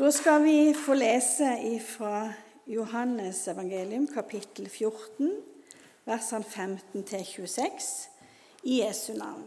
[0.00, 2.32] Da skal vi få lese fra
[2.66, 5.34] Johannes evangelium kapittel 14,
[6.08, 8.08] versene 15 til 26,
[8.62, 9.44] i Jesu navn.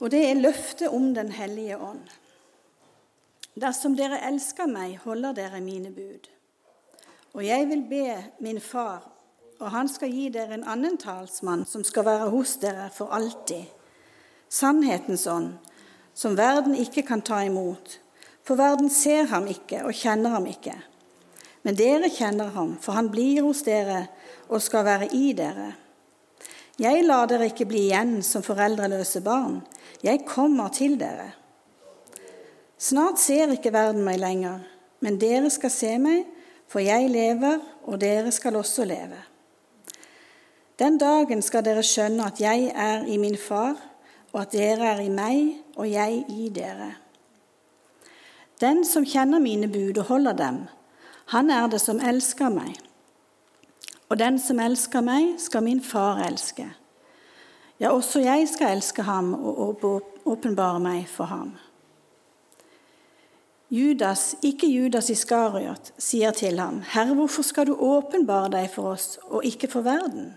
[0.00, 2.08] Og det er løftet om Den hellige ånd.
[3.60, 6.32] Dersom dere elsker meg, holder dere mine bud.
[7.34, 9.10] Og jeg vil be min far,
[9.60, 13.64] og han skal gi dere en annen talsmann som skal være hos dere for alltid.
[14.48, 15.58] Sannhetens ånd,
[16.18, 18.00] som verden ikke kan ta imot.
[18.42, 20.74] For verden ser ham ikke og kjenner ham ikke.
[21.62, 24.06] Men dere kjenner ham, for han blir hos dere
[24.48, 25.74] og skal være i dere.
[26.78, 29.60] Jeg lar dere ikke bli igjen som foreldreløse barn.
[30.02, 31.32] Jeg kommer til dere.
[32.78, 34.62] Snart ser ikke verden meg lenger,
[35.02, 36.26] men dere skal se meg,
[36.70, 37.58] for jeg lever,
[37.88, 39.18] og dere skal også leve.
[40.78, 43.74] Den dagen skal dere skjønne at jeg er i min far,
[44.32, 46.92] og at dere er i meg og jeg i dere.
[48.60, 50.58] Den som kjenner mine bud og holder dem,
[51.32, 52.78] han er det som elsker meg.
[54.08, 56.66] Og den som elsker meg, skal min far elske.
[57.78, 59.84] Ja, også jeg skal elske ham og
[60.26, 61.52] åpenbare meg for ham.
[63.70, 69.18] Judas, ikke Judas Iskariot, sier til ham, Herre, hvorfor skal du åpenbare deg for oss
[69.28, 70.32] og ikke for verden?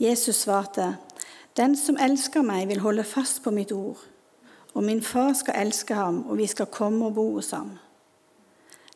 [0.00, 0.94] Jesus svarte,
[1.60, 4.00] den som elsker meg, vil holde fast på mitt ord,
[4.72, 7.74] og min far skal elske ham, og vi skal komme og bo hos ham.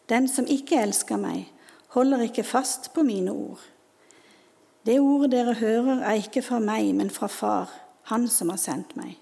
[0.09, 1.51] Den som ikke elsker meg,
[1.93, 3.61] holder ikke fast på mine ord.
[4.87, 8.91] Det ordet dere hører, er ikke fra meg, men fra Far, Han som har sendt
[9.01, 9.15] meg.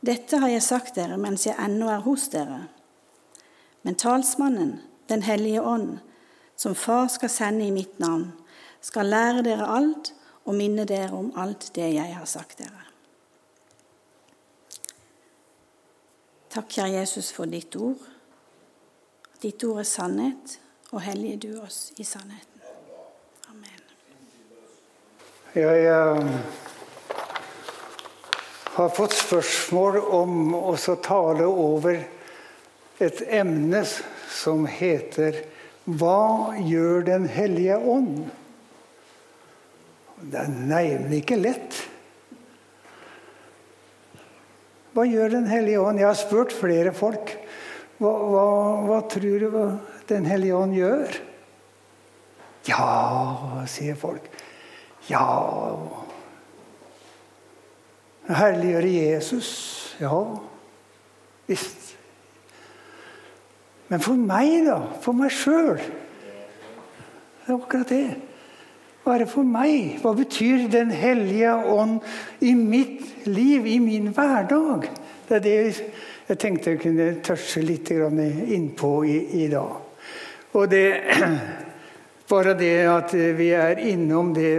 [0.00, 2.68] Dette har jeg sagt dere mens jeg ennå er hos dere.
[3.82, 5.98] Men talsmannen, Den hellige ånd,
[6.56, 8.32] som Far skal sende i mitt navn,
[8.80, 10.14] skal lære dere alt
[10.46, 12.84] og minne dere om alt det jeg har sagt dere.
[16.56, 18.00] Takk, kjære Jesus, for ditt ord.
[19.42, 20.54] Ditt ord er sannhet,
[20.94, 22.62] og hellige du oss i sannheten.
[23.50, 23.82] Amen.
[25.52, 26.30] Jeg uh,
[28.78, 30.72] har fått spørsmål om å
[31.04, 32.00] tale over
[33.04, 33.84] et emne
[34.32, 35.42] som heter
[35.84, 38.30] Hva gjør Den hellige ånd?
[40.20, 41.76] Det er nemlig ikke lett.
[44.96, 46.00] Hva gjør Den hellige ånd?
[46.00, 47.34] Jeg har spurt flere folk.
[48.00, 48.46] Hva, hva,
[48.88, 49.56] hva tror du
[50.08, 51.20] Den hellige ånd gjør?
[52.66, 54.26] Ja, sier folk.
[55.06, 55.22] Ja
[58.26, 59.50] Herliggjøre Jesus.
[60.00, 60.16] Ja
[61.46, 61.92] visst.
[63.86, 64.80] Men for meg, da?
[65.02, 65.78] For meg sjøl?
[65.78, 68.16] Det er akkurat det
[69.06, 69.98] være for meg?
[70.02, 72.00] Hva betyr Den hellige ånd
[72.40, 74.88] i mitt liv, i min hverdag?
[75.28, 75.56] Det er det
[76.26, 79.76] jeg tenkte jeg kunne touche litt innpå i, i dag.
[80.58, 80.86] Og det
[82.30, 84.56] bare det at vi er innom det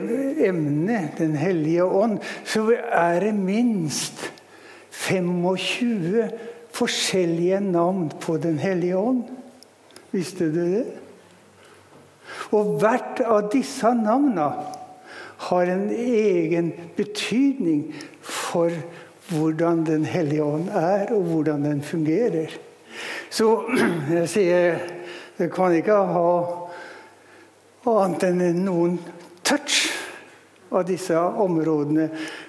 [0.47, 4.31] emnet, Den hellige ånd, så er det minst
[4.91, 6.29] 25
[6.71, 9.23] forskjellige navn på Den hellige ånd.
[10.11, 10.85] Visste du det?
[12.55, 14.47] Og hvert av disse navnene
[15.47, 17.89] har en egen betydning
[18.21, 18.71] for
[19.27, 22.53] hvordan Den hellige ånd er, og hvordan den fungerer.
[23.29, 23.49] Så
[24.19, 24.77] jeg sier
[25.37, 26.29] det kan ikke ha
[27.87, 28.95] annet enn noen
[29.45, 29.83] touch
[30.71, 32.07] av disse områdene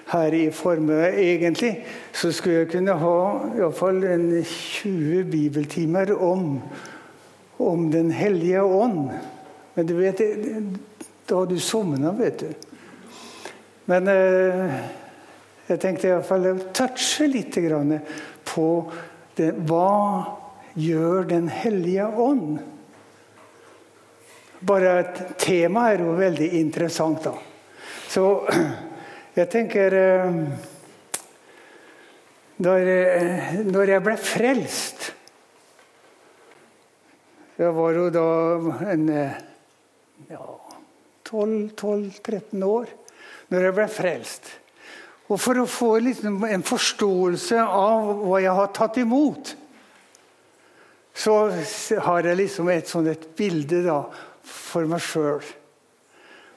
[0.09, 1.11] her i Formøy.
[1.11, 1.73] Egentlig
[2.15, 3.19] så skulle jeg kunne ha
[3.59, 6.57] iallfall 20 bibeltimer om,
[7.59, 9.11] om Den hellige ånd.
[9.79, 10.21] Men du vet,
[11.25, 12.47] da har du sovna, vet du.
[13.87, 14.73] Men eh,
[15.69, 17.55] jeg tenkte iallfall å touche litt
[18.43, 18.65] på
[19.39, 20.35] det, hva
[20.75, 22.59] gjør Den hellige ånd?
[24.67, 27.37] Bare et tema er jo veldig interessant, da.
[28.11, 28.27] Så
[29.39, 30.39] jeg tenker eh,
[32.67, 35.13] når, eh, når jeg ble frelst
[37.63, 38.27] Jeg var jo da
[38.91, 39.45] en eh,
[40.27, 40.43] ja,
[41.29, 42.89] 12-13 år
[43.49, 44.49] når jeg ble frelst.
[45.29, 49.53] Og for å få liksom en forståelse av hva jeg har tatt imot,
[51.13, 51.35] så
[52.05, 54.01] har jeg liksom et sånt et bilde da,
[54.41, 55.43] for meg sjøl.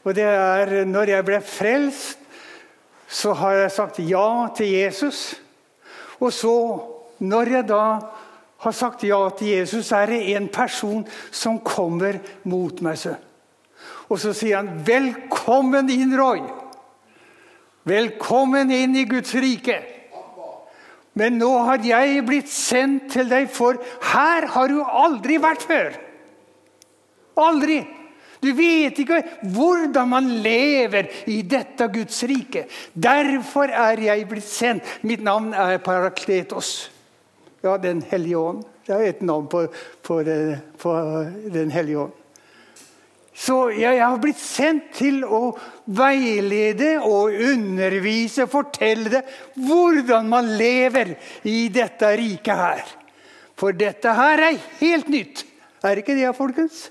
[0.02, 2.18] Og det er når jeg ble frelst,
[3.12, 5.34] så har jeg sagt ja til Jesus.
[6.22, 6.54] Og så,
[7.20, 7.84] når jeg da
[8.62, 12.96] har sagt ja til Jesus, er det en person som kommer mot meg.
[12.98, 13.18] Så.
[14.12, 16.44] Og så sier han, 'Velkommen inn, Roy'.
[17.88, 19.80] Velkommen inn i Guds rike.
[21.18, 23.80] Men nå har jeg blitt sendt til deg, for
[24.12, 25.96] her har du aldri vært før.
[27.40, 27.80] Aldri.
[28.42, 29.20] Du vet ikke
[29.54, 32.64] hvordan man lever i dette Guds rike.
[32.94, 34.88] Derfor er jeg blitt sendt.
[35.02, 36.90] Mitt navn er Parakletos.
[37.62, 38.64] Ja, Den hellige ånd.
[38.86, 39.66] Det er et navn på,
[40.02, 40.22] på,
[40.78, 40.96] på
[41.54, 42.21] Den hellige ånd.
[43.32, 45.54] Så jeg har blitt sendt til å
[45.96, 49.22] veilede og undervise, fortelle det
[49.56, 51.14] hvordan man lever
[51.48, 52.82] i dette riket her.
[53.56, 55.46] For dette her er helt nytt.
[55.82, 56.90] Er ikke det, folkens?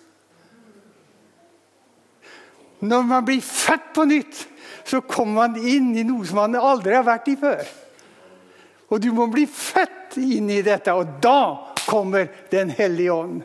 [2.82, 4.42] Når man blir født på nytt,
[4.88, 7.62] så kommer man inn i noe som man aldri har vært i før.
[8.92, 13.42] Og du må bli født inn i dette, og da kommer Den hellige ånd.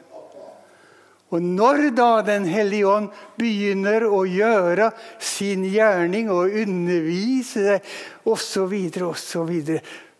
[1.34, 3.08] Og når da Den hellige ånd
[3.38, 7.88] begynner å gjøre sin gjerning og undervise deg
[8.30, 8.74] osv.,
[9.08, 9.54] osv.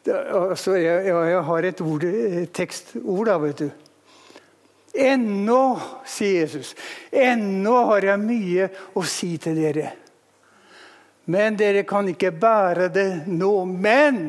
[0.06, 2.06] Altså, jeg, jeg har et ord,
[2.54, 3.68] tekstord, da, vet du.
[4.96, 5.76] Ennå,
[6.08, 6.72] sier Jesus,
[7.12, 9.90] ennå har jeg mye å si til dere.
[11.30, 13.52] Men dere kan ikke bære det nå.
[13.66, 14.20] Men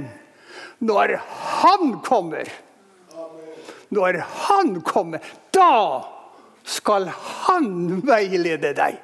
[0.84, 1.16] når
[1.62, 2.50] Han kommer,
[3.94, 6.17] når Han kommer, da
[6.68, 9.00] skal han veilede deg.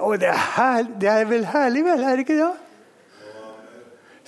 [0.00, 2.04] Og det er, herlig, det er vel herlig, vel?
[2.04, 2.52] Er det ikke det?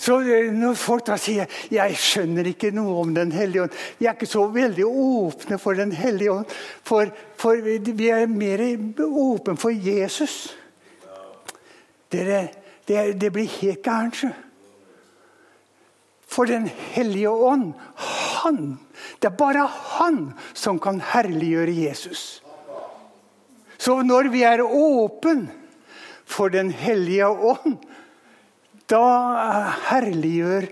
[0.03, 0.19] Så
[0.53, 4.27] Når folk da sier 'jeg skjønner ikke noe om Den hellige ånd', vi er ikke
[4.27, 6.47] så veldig åpne for Den hellige ånd.
[6.83, 8.59] For, for vi er mer
[8.99, 10.57] åpne for Jesus.
[12.13, 12.49] Dere,
[12.89, 14.25] det, det blir helt gærent.
[16.27, 17.73] For Den hellige ånd,
[18.43, 18.79] han
[19.21, 19.67] Det er bare
[19.99, 22.43] han som kan herliggjøre Jesus.
[23.79, 25.51] Så når vi er åpne
[26.25, 27.79] for Den hellige ånd,
[28.91, 29.05] da
[29.91, 30.69] herliggjør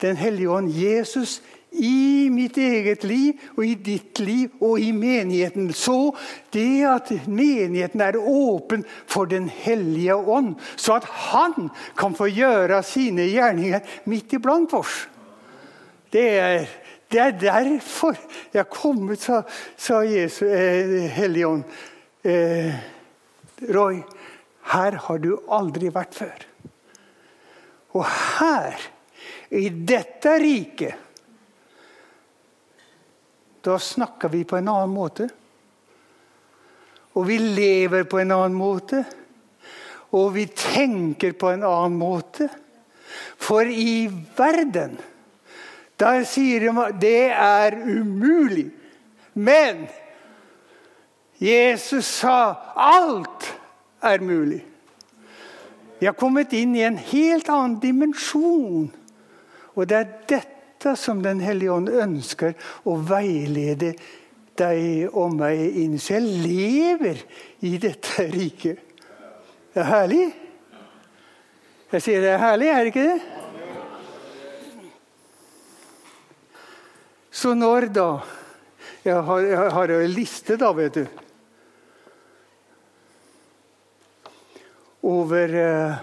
[0.00, 5.70] Den hellige ånd Jesus i mitt eget liv og i ditt liv og i menigheten.
[5.76, 6.12] Så
[6.54, 12.82] det at menigheten er åpen for Den hellige ånd, så at han kan få gjøre
[12.82, 15.06] sine gjerninger midt iblant oss.
[16.10, 16.66] Det er,
[17.10, 18.18] det er derfor
[18.52, 19.42] jeg er kommet, sa,
[19.76, 21.64] sa Jesu eh, Hellige Ånd.
[22.22, 22.74] Eh,
[23.74, 24.00] Roy,
[24.72, 26.46] her har du aldri vært før.
[27.98, 28.78] Og her,
[29.50, 31.06] i dette riket
[33.60, 35.26] da snakker vi på en annen måte.
[37.12, 39.02] Og vi lever på en annen måte.
[40.16, 42.48] Og vi tenker på en annen måte.
[43.40, 44.08] For i
[44.38, 44.96] verden,
[46.00, 48.70] der sier de at det er umulig.
[49.34, 49.86] Men
[51.40, 53.46] Jesus sa alt
[54.02, 54.64] er mulig.
[56.00, 58.88] Vi har kommet inn i en helt annen dimensjon.
[59.76, 62.54] Og det er dette som Den hellige ånd ønsker
[62.88, 63.92] å veilede
[64.56, 65.98] deg og meg inn.
[66.00, 67.20] Så jeg lever
[67.68, 68.80] i dette riket.
[69.74, 70.24] Det er herlig.
[71.92, 73.39] Jeg sier det er herlig, er det ikke det?
[77.30, 78.10] Så når da
[79.04, 81.06] Jeg har, jeg en liste, da, vet du.
[85.08, 85.94] Over eh,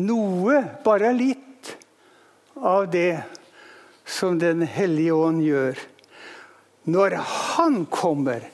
[0.00, 1.74] noe, bare litt,
[2.56, 3.20] av det
[4.08, 5.82] som Den hellige ånd gjør.
[6.88, 8.48] Når Han kommer,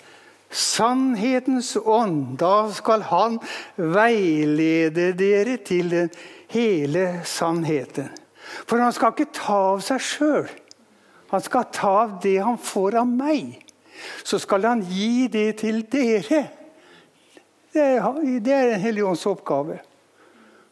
[0.51, 3.39] sannhetens ånd, da skal Han
[3.77, 6.11] veilede dere til den
[6.51, 8.11] hele sannheten.
[8.67, 10.51] For han skal ikke ta av seg sjøl.
[11.35, 13.57] Han skal ta av det han får av meg.
[14.23, 16.45] Så skal han gi det til dere.
[17.75, 19.81] Det er, Den hellige ånds oppgave.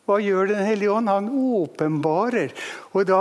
[0.06, 1.10] Hva gjør Den hellige ånd?
[1.10, 2.54] Han åpenbarer.
[2.94, 3.18] Og da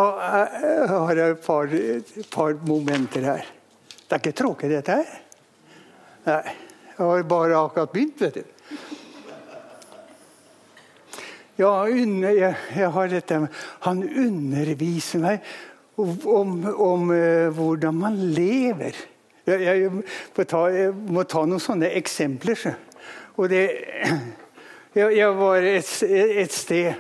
[0.91, 3.50] har jeg et par, et par momenter her.
[3.89, 5.17] Det er ikke tråkig, dette her.
[6.27, 6.43] Nei.
[6.91, 8.43] Jeg har bare akkurat begynt, vet du.
[11.57, 13.39] Ja, jeg har dette
[13.88, 15.50] Han underviser meg
[15.98, 18.95] om, om, uh, hvordan man lever.
[19.45, 22.62] Jeg, jeg, må ta, jeg, må ta, noen sånne eksempler.
[23.38, 23.63] Og det
[24.98, 26.93] jeg, jeg var et, et, sted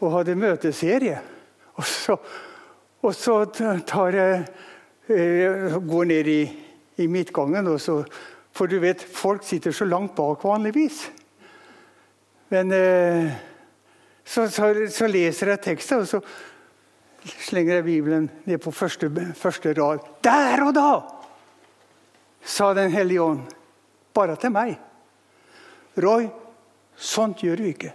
[0.00, 1.20] og hadde møteserie.
[1.76, 2.16] Og så,
[3.00, 3.36] og så
[3.88, 4.42] tar jeg
[5.08, 6.42] eh, går ned i,
[7.00, 8.02] i midtgangen, så,
[8.52, 11.06] for du vet, folk sitter så langt bak vanligvis.
[12.50, 13.30] Men eh,
[14.24, 16.20] så, så, så, leser jeg teksten, og så
[17.28, 20.04] slenger jeg Bibelen ned på første, første rad.
[20.24, 20.90] Der og da!
[22.40, 23.42] sa Den hellige ånd.
[24.14, 24.78] Bare til meg.
[26.00, 26.30] Roy,
[27.00, 27.94] Sånt gjør du ikke.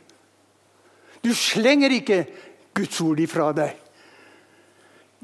[1.22, 2.24] Du slenger ikke
[2.76, 3.76] Guds ord ifra deg.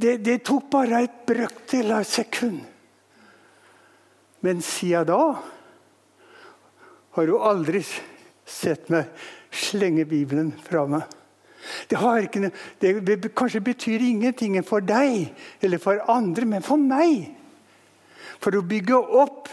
[0.02, 2.60] Det, det tok bare et brøkdel av et sekund.
[4.46, 5.22] Men siden da
[7.18, 7.82] har du aldri
[8.48, 9.10] sett meg
[9.52, 11.06] slenge Bibelen fra meg.
[11.90, 12.52] Det, ikke,
[12.82, 17.30] det, kanskje betyr ingenting for deg eller for andre, men for meg.
[18.42, 19.52] For å bygge opp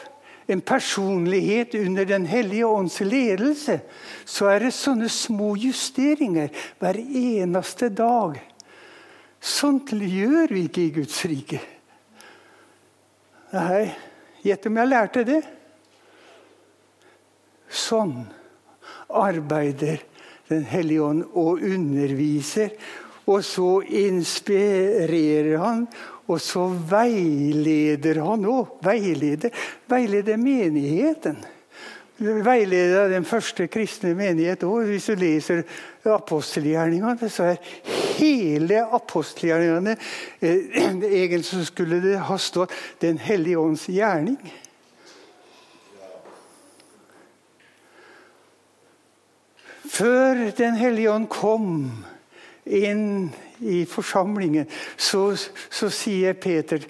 [0.48, 3.80] en personlighet under Den hellige ånds ledelse,
[4.24, 6.48] så er det sånne små justeringer
[6.80, 8.38] hver eneste dag.
[9.38, 11.60] Sånt gjør vi ikke i Guds rike.
[13.52, 13.84] Nei,
[14.44, 15.42] gjett om jeg lærte det?
[17.68, 18.16] Sånn
[19.08, 20.00] arbeider
[20.48, 22.72] Den hellige ånd og underviser.
[23.28, 25.84] Og så inspirerer han,
[26.28, 28.78] og så veileder han òg.
[28.84, 29.52] Veileder,
[29.88, 31.36] veileder menigheten.
[32.18, 34.88] Veileder den første kristne menighet òg.
[34.88, 35.62] Hvis du leser
[36.08, 37.60] apostelgjerningene, så er
[38.18, 39.94] hele apostelgjerningene
[40.40, 40.88] eh,
[41.22, 44.40] Egentlig skulle det ha stått Den hellige ånds gjerning.
[49.88, 51.68] Før Den hellige ånd kom
[52.66, 53.30] inn
[53.64, 55.32] i forsamlingen, så,
[55.70, 56.84] så sier Peter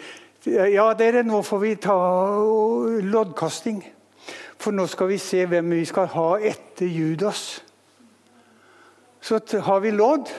[0.49, 1.95] ja, dere, nå får vi ta
[3.05, 3.83] loddkasting.
[4.59, 7.61] For nå skal vi se hvem vi skal ha etter Judas.
[9.21, 10.31] Så har vi lodd,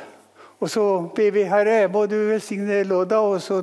[0.60, 0.86] og så
[1.16, 3.20] ber vi Herre, må du velsigne lodda.
[3.20, 3.62] Og så,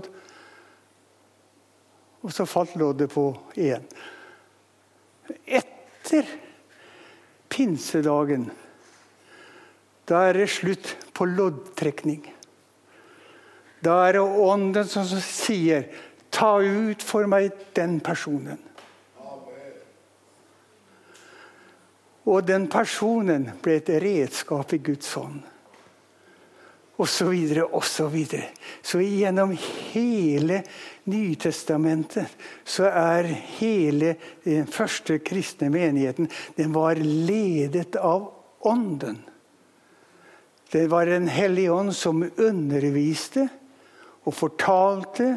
[2.22, 3.26] og så falt loddet på
[3.56, 3.84] én.
[5.46, 6.28] Etter
[7.50, 8.46] pinsedagen
[10.06, 12.22] da er det slutt på loddtrekning.
[13.82, 15.88] Da er det Ånden som sier
[16.30, 18.58] 'Ta ut for meg den personen'.
[22.26, 25.42] Og den personen ble et redskap i Guds hånd.
[26.98, 28.48] Og så videre, og så videre.
[28.82, 29.52] Så gjennom
[29.92, 30.62] hele
[31.04, 32.26] Nytestamentet
[32.64, 33.28] så er
[33.60, 38.32] hele den første kristne menigheten den var ledet av
[38.66, 39.35] Ånden.
[40.72, 43.48] Det var en hellig ånd som underviste
[44.26, 45.36] og fortalte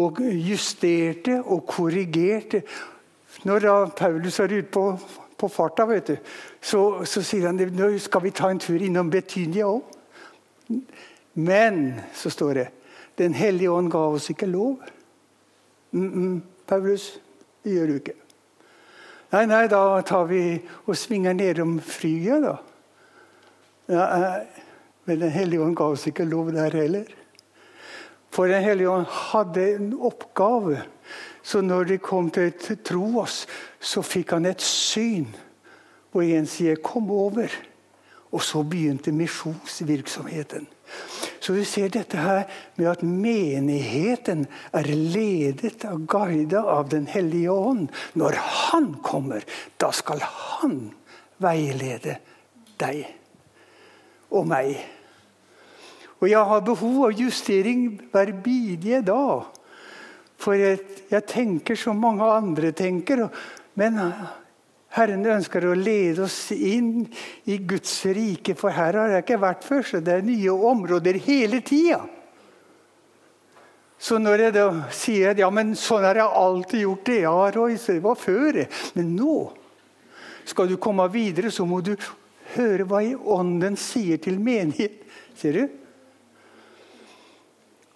[0.00, 2.62] og justerte og korrigerte.
[3.44, 4.84] Når Paulus er ute på,
[5.38, 6.16] på farta, du,
[6.60, 9.82] så, så, sier han nå skal vi ta en tur innom Betynia òg.
[11.34, 12.68] Men, så står det,
[13.18, 14.78] Den hellige ånd ga oss ikke lov.
[15.92, 17.20] Mm -mm, Paulus,
[17.64, 18.12] det gjør du ikke.
[19.32, 22.56] Nei, nei, da tar vi og svinger nedom Frygia, da.
[23.90, 24.42] Ja, eh,
[25.04, 27.08] men Den hellige ånd ga oss ikke lov der heller.
[28.30, 30.84] For Den hellige ånd hadde en oppgave.
[31.42, 33.46] Så når de kom til å tro oss,
[33.80, 35.26] så fikk han et syn.
[36.14, 37.50] Og en sier 'kom over'.
[38.32, 40.66] Og så begynte misjonsvirksomheten.
[41.40, 42.44] Så du ser dette her
[42.76, 47.88] med at menigheten er ledet og guidet av Den hellige ånd.
[48.14, 49.40] Når Han kommer,
[49.78, 50.92] da skal Han
[51.38, 52.18] veilede
[52.78, 53.19] deg
[54.30, 54.76] og meg.
[56.20, 59.48] Og jeg har behov av justering hver bidige dag.
[60.40, 63.26] For jeg, jeg, tenker som mange andre tenker.
[63.76, 63.98] Men
[64.96, 67.04] Herren ønsker å lede oss inn
[67.48, 69.84] i Guds rike, for her har jeg ikke vært før.
[69.86, 72.02] Så det er nye områder hele tida.
[74.00, 77.34] Så når jeg da sier at ja, men sånn har jeg alltid gjort det Ja,
[77.52, 78.62] Roy, det var før.
[78.96, 79.34] Men nå
[80.48, 81.92] skal du komme videre, så må du
[82.56, 85.02] høre hva i Ånden sier til menighet.
[85.38, 85.64] Ser du?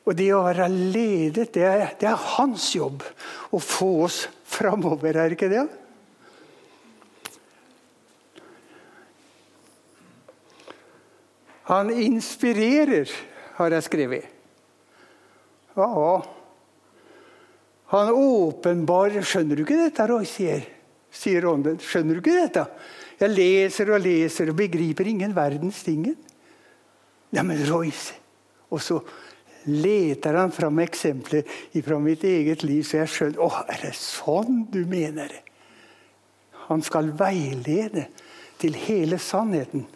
[0.04, 3.04] Og det å være ledet, det er, det er hans jobb.
[3.50, 5.64] Å få oss framover, er ikke det?
[11.64, 13.08] Han inspirerer,
[13.56, 14.30] har jeg skrevet.
[15.74, 16.22] Ja,
[17.94, 20.62] Han åpenbarer Skjønner du ikke dette, sier,
[21.10, 21.80] sier Ånden.
[21.80, 22.66] Skjønner du ikke dette?
[23.24, 26.16] Jeg leser og leser og begriper ingen verdens tingen.
[27.32, 28.12] Ja, men Royce
[28.70, 28.98] Og så
[29.64, 31.46] leter han fram eksempler
[31.86, 35.40] fra mitt eget liv, så jeg skjønner Å, er det sånn du mener det?
[36.66, 38.06] Han skal veilede
[38.60, 39.86] til hele sannheten.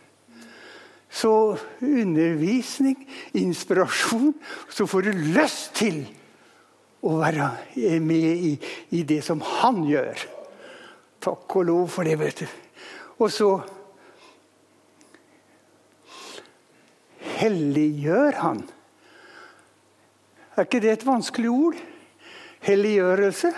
[1.09, 2.97] Så undervisning,
[3.33, 4.35] inspirasjon,
[4.69, 6.03] så får du lyst til
[7.01, 8.53] å være med i,
[8.93, 10.27] i det som han gjør.
[11.25, 12.68] Takk og lov for det, vet du.
[13.19, 13.51] Og så
[17.39, 18.63] helliggjør han.
[20.57, 21.81] Er ikke det et vanskelig ord?
[22.67, 23.53] Helliggjørelse.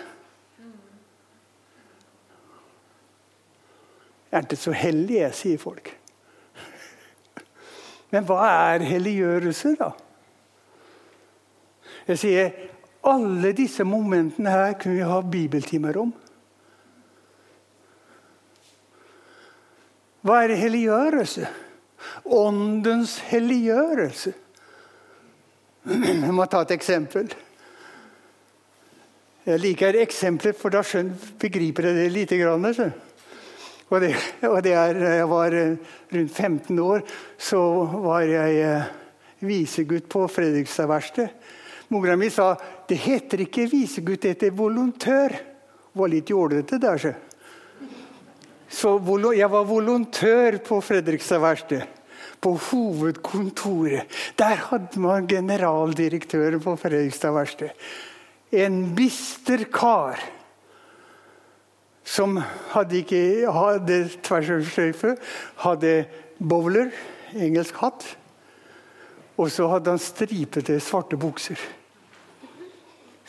[4.31, 5.88] Jeg er ikke så hellig, jeg, sier folk.
[8.11, 9.90] Men hva er helliggjørelse, da?
[12.11, 12.50] Jeg sier
[13.07, 16.12] alle disse momentene her kunne vi ha bibeltimer om.
[20.21, 21.47] Hva er helliggjørelse?
[22.25, 24.33] Åndens helliggjørelse.
[25.91, 27.31] Jeg må ta et eksempel.
[29.47, 30.83] Jeg liker eksempler, for da
[31.41, 32.67] begriper jeg det lite grann.
[33.89, 34.11] Og det,
[34.47, 37.00] og det er, jeg var eh, rundt 15 år,
[37.41, 37.62] så
[38.05, 38.93] var jeg eh,
[39.49, 41.57] visegutt på Fredrikstad-verkstedet.
[41.91, 42.53] Mora mi sa
[42.87, 45.35] det heter ikke visegutt, det heter volontør.
[45.99, 47.17] Var litt jålete der, så.
[48.71, 48.97] Så
[49.35, 51.83] jeg var volontør på Fredrikstad verksted.
[52.41, 54.07] På hovedkontoret.
[54.39, 57.75] Der hadde man generaldirektøren på Fredrikstad verksted.
[58.50, 60.23] En bister kar
[62.11, 62.41] som
[62.73, 65.15] hadde ikke hadde tversoversløyfe,
[65.62, 65.93] hadde
[66.39, 66.91] bowler,
[67.37, 68.07] engelsk hatt,
[69.39, 71.61] og så hadde han stripete svarte bukser.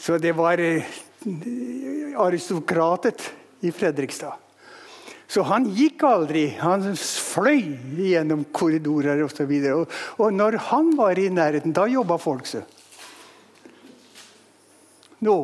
[0.02, 0.88] Så det var eh,
[2.18, 3.28] aristokratet
[3.62, 4.34] i Fredrikstad.
[5.32, 6.50] Så han gikk aldri.
[6.60, 7.72] Han fløy
[8.04, 9.48] gjennom korridorer osv.
[9.48, 12.68] Og, så og, og når han var i nærheten, da jobba folk seg.
[15.24, 15.38] Nå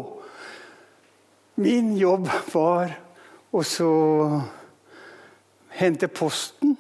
[1.58, 2.92] Min jobb var
[3.58, 3.62] å
[5.74, 6.76] hente posten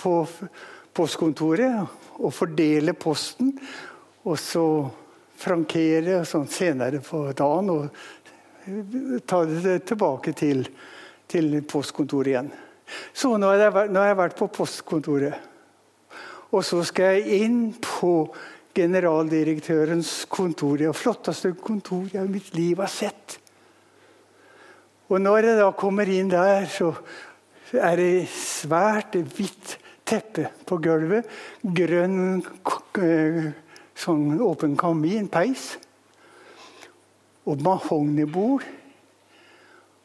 [0.00, 0.12] på
[0.96, 3.50] postkontoret og fordele posten.
[4.24, 4.64] Og så
[5.44, 10.64] frankere sånn senere på dagen og ta det tilbake til,
[11.30, 12.50] til postkontoret igjen.
[13.16, 15.50] Så nå har, jeg, nå har jeg vært på postkontoret.
[16.54, 18.28] Og så skal jeg inn på
[18.74, 20.76] generaldirektørens kontor.
[20.78, 23.38] Det flotteste kontor jeg i mitt liv har sett.
[25.10, 26.92] Og når jeg da kommer inn der, så
[27.74, 29.76] er det svært hvitt
[30.06, 31.28] teppe på gulvet.
[31.62, 32.40] Grønn
[33.02, 33.50] eh,
[33.98, 35.74] sånn åpen kamin, peis.
[37.44, 38.64] Og mahognibord.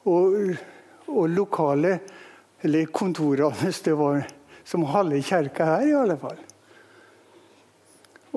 [0.10, 0.36] Og,
[1.10, 2.00] og lokale
[2.62, 3.72] Eller kontorene.
[3.84, 4.26] Det var
[4.68, 6.40] som halve kjerka her, i alle fall.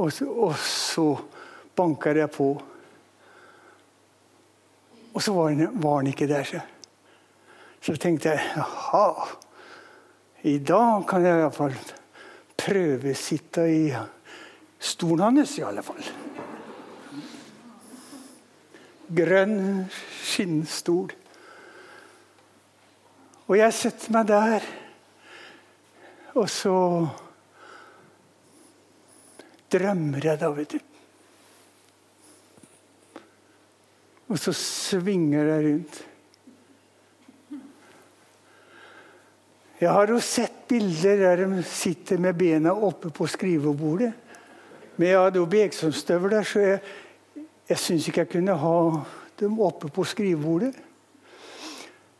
[0.00, 1.06] Og så, og så
[1.76, 2.46] banker jeg på.
[5.12, 6.44] Og så var han, var han ikke der.
[6.48, 6.60] Så.
[7.82, 9.26] så tenkte jeg jaha,
[10.48, 11.76] i dag kan jeg iallfall
[12.58, 13.82] prøvesitte i
[14.82, 16.02] stolen hans, i alle fall.
[19.12, 19.58] Grønn
[20.24, 21.12] skinnstol.
[23.52, 24.62] Og jeg setter meg der,
[26.40, 26.74] og så
[29.74, 30.78] drømmer jeg da, vet du.
[34.32, 35.98] Og så svinger jeg rundt.
[39.82, 44.14] Jeg har jo sett bilder der de sitter med bena oppe på skrivebordet.
[44.96, 46.80] Men jeg hadde jo beksomstøvler, så jeg,
[47.68, 48.80] jeg syns ikke jeg kunne ha
[49.44, 50.72] dem oppe på skrivebordet.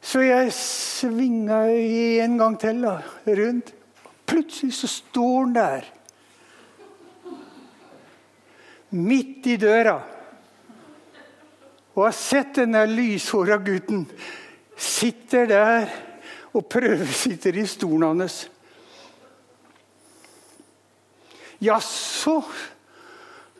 [0.02, 1.64] Så jeg svinga
[2.24, 3.74] en gang til da, rundt.
[4.26, 5.86] Plutselig så står han der.
[8.92, 10.00] Midt i døra
[11.92, 14.06] og har sett denne lyshåra gutten
[14.76, 15.90] sitter der
[16.52, 18.38] og prøvesitter i stolen hans.
[21.62, 22.40] Jaså,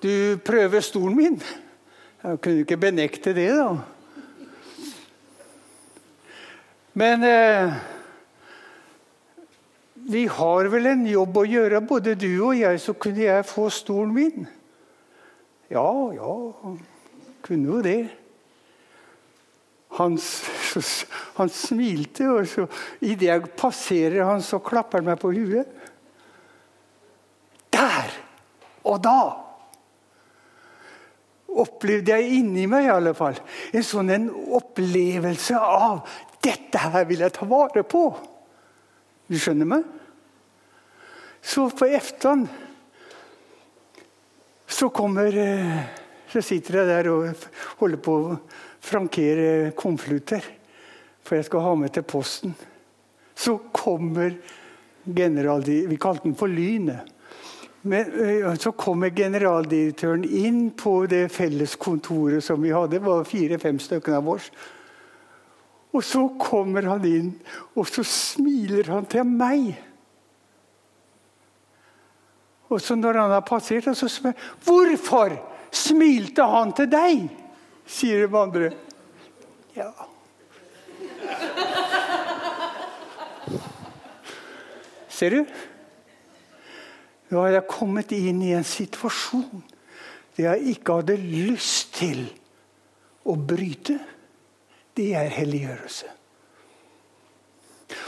[0.02, 1.42] du prøver stolen min?
[2.22, 3.68] Jeg kunne ikke benekte det, da.
[6.92, 7.74] Men eh,
[9.94, 13.68] vi har vel en jobb å gjøre, både du og jeg, så kunne jeg få
[13.72, 14.48] stolen min.
[15.72, 16.33] Ja, ja,
[17.44, 18.00] kunne jo det.
[19.96, 20.18] Han,
[21.38, 22.66] han smilte, og så
[23.00, 25.81] idet jeg passerer han, så klapper han meg på huet.
[27.72, 28.12] Der
[28.83, 29.18] og da
[31.62, 33.37] opplevde jeg inni meg i alle fall
[33.72, 36.00] en sånn en opplevelse av
[36.42, 38.07] dette her vil jeg ta vare på.
[39.31, 39.87] Du skjønner meg?
[41.42, 42.46] Så på eftan
[44.72, 45.81] så kommer eh,
[46.33, 47.42] Så sitter jeg der og
[47.83, 48.37] holder på å
[48.81, 50.46] frankere konvolutter,
[51.20, 52.55] for jeg skal ha med til posten.
[53.37, 54.33] Så kommer
[55.05, 57.11] generaldirektøren Vi kalte den for Lynet.
[57.83, 62.96] Men så kommer generaldirektøren inn på det felleskontoret som vi hadde.
[62.96, 64.48] Det var fire-fem stykker av oss.
[65.92, 67.33] Og så kommer han inn,
[67.76, 69.74] og så smiler han til meg.
[72.72, 75.37] Og så når han har passert, så spør jeg hvorfor
[75.72, 77.26] smilte han til deg
[77.88, 78.70] sier de andre.
[79.76, 79.90] Ja.
[85.12, 85.52] Ser du?
[87.33, 89.62] Nå har jeg kommet inn i en situasjon
[90.37, 92.24] der jeg ikke hadde lyst til
[93.28, 93.98] å bryte,
[94.98, 96.11] det er helliggjørelse.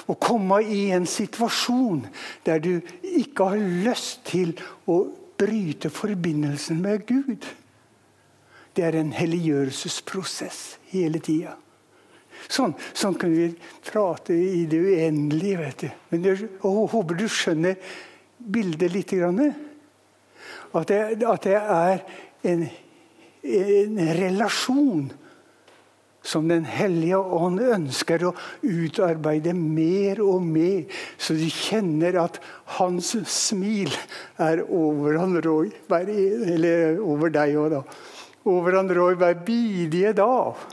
[0.09, 2.05] Å komme i en situasjon
[2.45, 4.55] der du ikke har lyst til
[4.91, 5.03] å
[5.41, 7.45] bryte forbindelsen med Gud.
[8.75, 11.57] Det er en helliggjørelsesprosess hele tida.
[12.51, 13.49] Sånn, sånn kan vi
[13.87, 15.59] prate i det uendelige.
[15.59, 15.91] vet du.
[16.11, 17.77] Men jeg håper du skjønner
[18.39, 19.15] bildet litt.
[20.75, 22.03] At det, at det er
[22.51, 22.67] en,
[23.45, 25.07] en relasjon
[26.25, 28.33] som Den hellige ånd ønsker å
[28.65, 30.87] utarbeide mer og mer,
[31.21, 32.41] så de kjenner at
[32.79, 33.93] hans smil
[34.41, 37.83] er over han Roy, eller over deg òg, da.
[38.49, 40.65] Over han Roy hver bidige dag.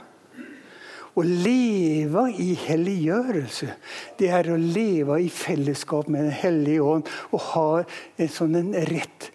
[1.12, 3.68] Å leve i helliggjørelse,
[4.16, 7.66] det er å leve i fellesskap med Den hellige ånd og ha
[8.16, 9.28] et sånn en rett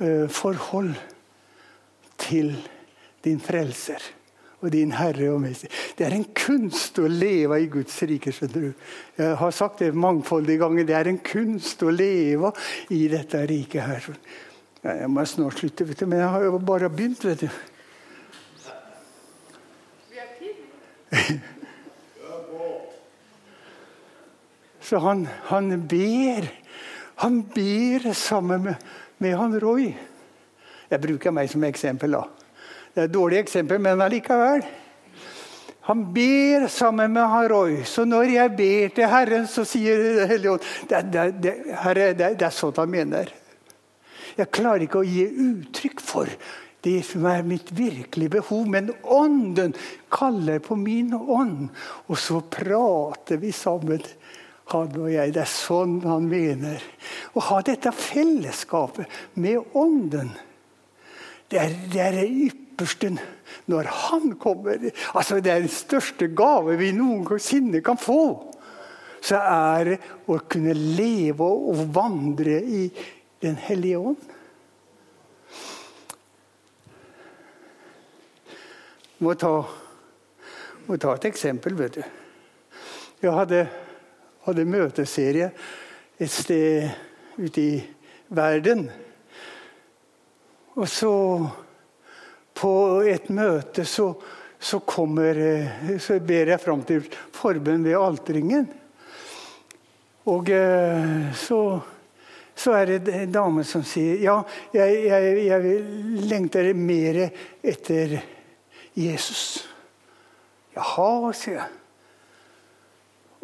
[0.00, 0.96] uh, forhold
[2.24, 2.54] til
[3.26, 4.15] din frelser
[4.66, 5.70] og din Herre og Mester.
[5.98, 8.32] Det er en kunst å leve i Guds rike.
[8.34, 8.72] skjønner du.
[9.18, 10.84] Jeg har sagt det mangfoldige ganger.
[10.88, 12.52] Det er en kunst å leve
[12.90, 14.10] i dette riket her.
[14.86, 17.24] Jeg må snart slutte, vet du, men jeg har jo bare begynt.
[17.24, 17.50] vet du.
[24.86, 26.46] Så han, han ber.
[27.24, 28.74] Han ber sammen med,
[29.18, 29.94] med han Roy.
[30.90, 32.12] Jeg bruker meg som eksempel.
[32.14, 32.45] da.
[32.96, 34.62] Det er et dårlig eksempel, men allikevel.
[35.84, 37.74] Han ber sammen med han Roy.
[37.84, 42.48] Så når jeg ber til Herren, så sier Helligånd det, det, det, Herre, det, det
[42.48, 43.28] er sånn han mener.
[44.40, 46.32] Jeg klarer ikke å gi uttrykk for
[46.88, 48.64] det som er mitt virkelige behov.
[48.72, 49.76] Men Ånden
[50.08, 51.68] kaller på min ånd,
[52.08, 54.00] og så prater vi sammen.
[54.72, 55.36] Han og jeg.
[55.36, 56.80] Det er sånn han mener.
[57.36, 60.32] Å ha dette fellesskapet med Ånden,
[61.52, 62.30] det er det, er det
[62.76, 63.14] ypperste
[63.72, 64.90] når han kommer.
[65.16, 68.52] Altså, det er den største gave vi noensinne kan få.
[69.24, 72.88] Så er det å kunne leve og vandre i
[73.42, 74.16] Den hellige ånd.
[79.18, 79.50] må ta,
[80.86, 82.02] må ta et eksempel, vet du.
[83.22, 83.62] Jeg hadde,
[84.44, 85.50] hadde møteserie
[86.20, 86.90] et sted
[87.38, 87.78] ute i
[88.36, 88.86] verden.
[90.76, 91.12] Og så
[92.56, 94.08] På et møte så,
[94.58, 95.38] så, kommer,
[96.00, 97.04] så ber jeg fram til
[97.36, 98.66] forbønn ved altringen.
[100.26, 101.60] Og eh, så,
[102.56, 104.40] så er det en dame som sier ja,
[104.74, 105.76] jeg, jeg, jeg
[106.26, 107.20] lengter mer
[107.62, 108.18] etter
[108.96, 109.66] Jesus.
[110.74, 111.72] Jaha, sier jeg.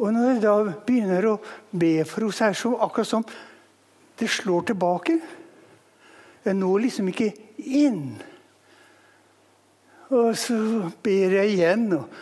[0.02, 0.54] Og når jeg da
[0.86, 1.38] begynner å
[1.70, 3.26] be for henne, så er det så akkurat som
[4.18, 5.18] det slår tilbake.
[6.42, 7.30] Jeg når liksom ikke
[7.62, 8.16] inn.
[10.12, 10.56] Og så
[11.04, 12.18] ber jeg igjen, og,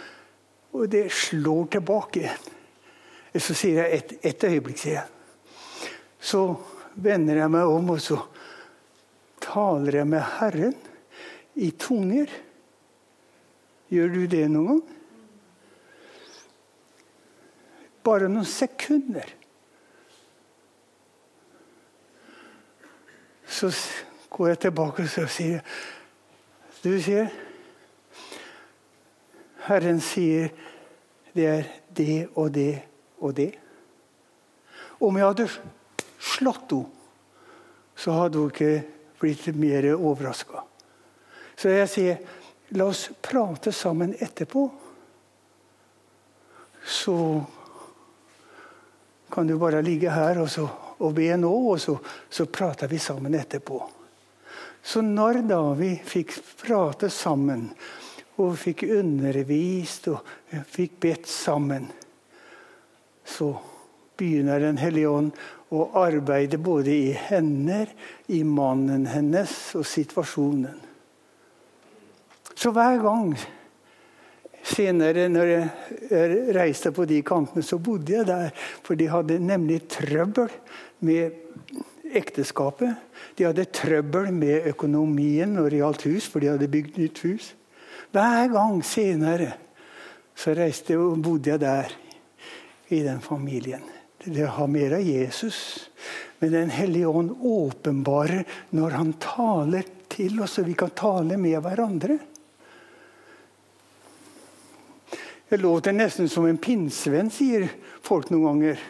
[0.79, 2.35] og det slår tilbake.
[3.35, 5.09] Så sier jeg et, et øyeblikk, sier jeg.
[6.20, 6.44] Så
[7.00, 8.20] vender jeg meg om, og så
[9.42, 10.79] taler jeg med Herren
[11.59, 12.31] i tunger.
[13.90, 14.83] Gjør du det noen gang?
[18.07, 19.35] Bare noen sekunder.
[23.50, 23.74] Så
[24.31, 25.64] går jeg tilbake og sier
[26.81, 27.26] Du sier
[29.66, 30.51] Herren sier
[31.35, 32.73] det er det og det
[33.20, 33.53] og det.
[35.01, 35.49] Om jeg hadde
[36.20, 36.96] slått henne,
[38.01, 38.85] så hadde hun ikke
[39.20, 40.62] blitt mer overraska.
[41.57, 42.20] Så jeg sier
[42.70, 44.62] La oss prate sammen etterpå.
[46.87, 47.44] Så
[49.31, 50.68] kan du bare ligge her og, så,
[51.03, 51.96] og be nå, og så,
[52.31, 53.81] så prater vi sammen etterpå.
[54.83, 57.66] Så når da vi fikk prate sammen,
[58.38, 60.23] og fikk undervist og
[60.71, 61.88] fikk bedt sammen,
[63.25, 63.53] så
[64.21, 65.31] begynner Den hellige ånd
[65.73, 67.87] å arbeide både i henne,
[68.29, 70.81] i mannen hennes og situasjonen.
[72.55, 73.31] Så hver gang
[74.66, 78.51] senere, når jeg reiste på de kantene, så bodde jeg der.
[78.85, 80.51] For de hadde nemlig trøbbel
[81.07, 81.38] med
[82.11, 82.99] ekteskapet.
[83.38, 87.55] De hadde trøbbel med økonomien når det gjaldt hus, for de hadde bygd nytt hus.
[88.11, 89.53] Hver gang senere
[90.35, 91.92] så reiste og bodde jeg der,
[92.90, 93.85] i den familien.
[94.25, 95.88] Det har mer av Jesus.
[96.40, 98.44] Men Den hellige ånd åpenbarer
[98.75, 102.18] når han taler til oss, så vi kan tale med hverandre.
[105.51, 107.68] Det låter nesten som en pinnsvenn, sier
[108.07, 108.83] folk noen ganger.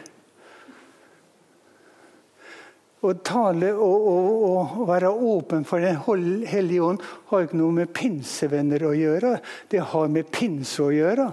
[3.01, 5.97] Å tale og, og, og, være åpen for Den
[6.45, 9.35] hellige ånd har ikke noe med pinsevenner å gjøre.
[9.71, 11.27] Det har med pinse å gjøre.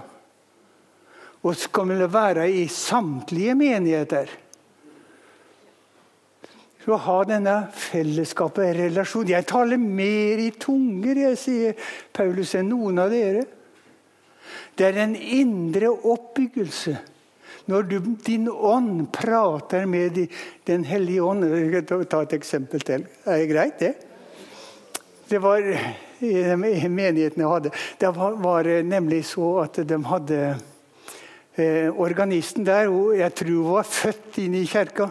[1.45, 4.33] Og skal vi være i samtlige menigheter
[6.93, 9.29] å ha denne fellesskapet, relasjon.
[9.29, 13.45] Jeg taler mer i tunger, jeg sier Paulus, enn noen av dere.
[14.77, 16.95] Det er en indre oppbyggelse
[17.69, 20.17] når du, din ånd prater med
[20.67, 23.05] Den hellige ånd Jeg skal ta et eksempel til.
[23.25, 23.93] Er det greit, det?
[25.29, 25.61] Det var
[26.19, 27.71] i menigheten jeg hadde.
[28.01, 30.39] Det var, nemlig så at de hadde
[31.55, 35.09] eh, Organisten der jeg tror hun var født inn i kirka.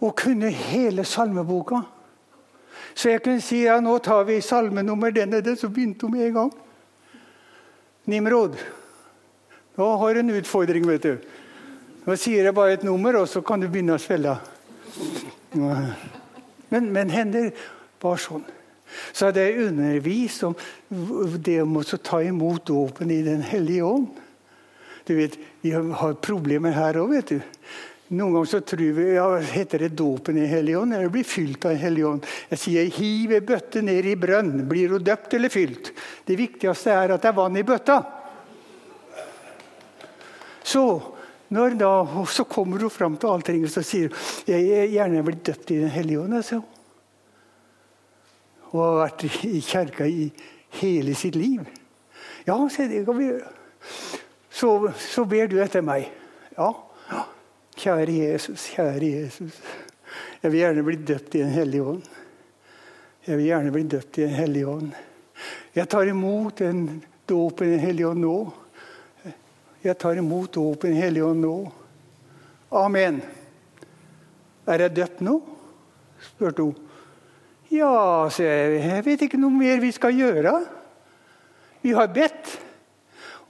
[0.00, 1.82] Og kunne hele salmeboka.
[2.94, 6.16] Så jeg kunne si ja, nå tar vi salmenummer den og den, så begynte hun
[6.16, 6.52] med en gang.
[8.06, 8.54] Nimrod.
[9.76, 11.16] Nå har du en utfordring, vet du.
[12.06, 14.36] Nå sier jeg bare et nummer, og så kan du begynne å spille.
[15.56, 17.50] Men, men hender
[18.02, 18.44] var sånn.
[19.12, 20.54] Så hadde jeg undervist om
[21.42, 24.22] det om å ta imot dåpen i Den hellige ånd.
[25.06, 27.40] Du vet, Vi har problemer her òg, vet du.
[28.14, 31.74] Noen ganger så vi ja, heter det dåpen i Hellig ånd eller blir fylt av
[31.74, 32.26] Hellig ånd.
[32.52, 34.60] Jeg sier hiv ei bøtte ned i brønn.
[34.70, 35.90] Blir hun døpt eller fylt?
[36.26, 37.98] Det viktigste er at det er vann i bøtta.
[40.66, 40.82] Så,
[41.78, 41.92] da,
[42.26, 44.10] så kommer hun fram til allting og sier
[44.50, 46.34] jeg er gjerne blitt døpt i Den hellige ånd.
[46.40, 46.58] Altså.
[48.72, 50.26] Og har vært i kjerka i
[50.80, 51.62] hele sitt liv.
[52.48, 52.88] Ja, så.
[54.50, 56.10] Så, så ber du etter meg.
[56.56, 56.72] Ja.
[57.76, 59.58] Kjære Jesus, kjære Jesus.
[60.42, 62.04] Jeg vil gjerne bli døpt i Den hellige ånd.
[63.26, 64.94] Jeg vil gjerne bli døpt i Den hellige ånd.
[65.76, 66.86] Jeg tar imot en
[67.28, 68.38] dåp i Den hellige ånd nå.
[69.84, 71.56] Jeg tar imot dåpen i Hellige Ånd nå.
[72.74, 73.20] Amen.
[74.66, 75.36] Er jeg døpt nå?
[76.26, 76.76] spurte hun.
[77.70, 80.54] Ja, sa jeg, jeg vet ikke noe mer vi skal gjøre.
[81.82, 82.54] Vi har bedt,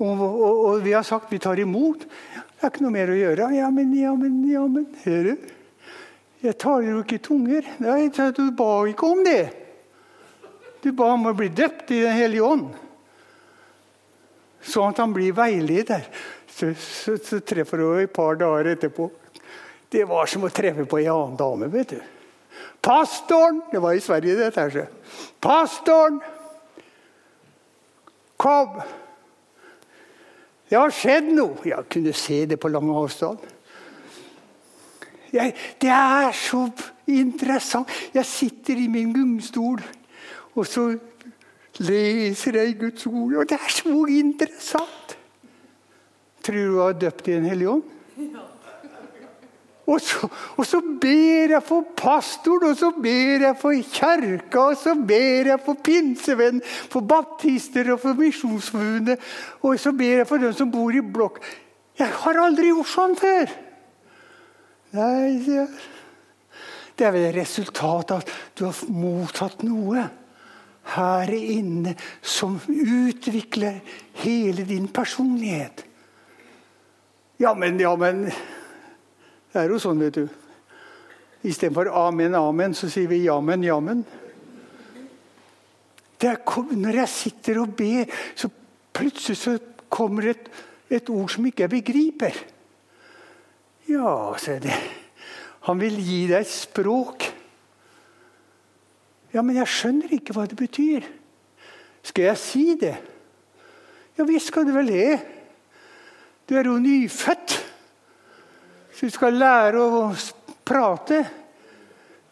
[0.01, 2.05] og, og, og vi har sagt vi tar imot.
[2.05, 3.51] Det er ikke noe mer å gjøre.
[3.57, 5.53] Ja, men, ja, men, ja, men Hører du?
[6.43, 7.69] Jeg taler jo ikke tunger.
[7.81, 9.45] Nei, du ba ikke om det.
[10.85, 12.75] Du ba om å bli døpt i Den hellige ånd
[14.67, 16.05] sånn at han blir veileder.
[16.51, 19.11] Så, så, så treffer hun et par dager etterpå.
[19.93, 21.69] Det var som å treffe på ei annen dame.
[21.73, 21.99] vet du.
[22.83, 23.63] Pastoren!
[23.73, 24.89] Det var i Sverige, dette her.
[25.43, 26.21] Pastoren!
[28.37, 28.81] Kom!
[30.69, 31.61] Det har skjedd noe.
[31.67, 33.45] Jeg kunne se det på lang avstand.
[35.33, 36.65] Jeg, det er så
[37.11, 37.91] interessant.
[38.15, 39.83] Jeg sitter i min gungstol,
[40.55, 40.89] og så
[41.83, 45.17] leser jeg Guds ord, og det er så interessant!
[46.47, 47.85] Tror du du er døpt i Den hellige ånd?
[49.87, 50.27] Og så,
[50.59, 55.53] og så, ber jeg for pastoren, og så ber jeg for kjerka, og så ber
[55.53, 56.59] jeg for pinsevenn,
[56.91, 59.23] for baptister og for Misjonsforbundet.
[59.63, 61.39] Og så ber jeg for dem som bor i blokk.
[61.99, 63.55] Jeg har aldri gjort sånn før!
[64.97, 65.39] Nei,
[66.97, 70.09] det er vel resultatet av at du har mottatt noe
[70.95, 73.81] her inne som utvikler
[74.23, 75.85] hele din personlighet.
[77.43, 78.31] Ja, men, ja, men
[79.53, 80.27] Det er jo sånn, vet du.
[81.49, 84.03] Istedenfor amen, amen, så sier vi jamen, jammen.
[86.21, 86.41] Er,
[86.77, 88.51] når jeg sitter og ber, så
[88.93, 89.55] plutselig så
[89.89, 90.51] kommer et,
[90.93, 92.43] et ord som ikke jeg begriper.
[93.89, 94.77] Ja, sier det.
[95.71, 97.31] Han vil gi deg et språk
[99.37, 101.05] ja, men jeg skjønner ikke hva det betyr.
[102.07, 102.95] Skal jeg si det?
[104.17, 105.19] Ja visst skal du vel det.
[106.49, 107.57] Du er jo nyfødt.
[108.97, 110.07] Så du skal lære å
[110.65, 111.21] prate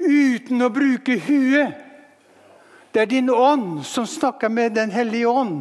[0.00, 1.82] uten å bruke huet.
[2.94, 5.60] Det er din ånd som snakker med Den hellige ånd.